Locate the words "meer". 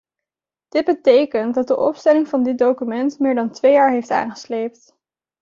3.19-3.35